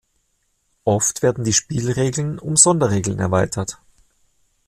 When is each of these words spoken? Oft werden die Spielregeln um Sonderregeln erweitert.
Oft 0.83 1.21
werden 1.21 1.43
die 1.43 1.53
Spielregeln 1.53 2.39
um 2.39 2.55
Sonderregeln 2.55 3.19
erweitert. 3.19 3.77